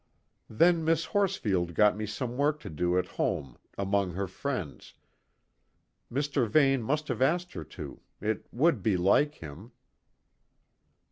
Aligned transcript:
Then 0.49 0.83
Miss 0.83 1.05
Horsfield 1.05 1.75
got 1.75 1.95
me 1.95 2.07
some 2.07 2.35
work 2.35 2.59
to 2.61 2.71
do 2.71 2.97
at 2.97 3.05
home 3.05 3.59
among 3.77 4.13
her 4.15 4.25
friends. 4.25 4.95
Mr. 6.11 6.47
Vane 6.49 6.81
must 6.81 7.07
have 7.07 7.21
asked 7.21 7.53
her 7.53 7.63
to: 7.65 8.01
it 8.19 8.47
would 8.51 8.81
be 8.81 8.97
like 8.97 9.35
him." 9.35 9.73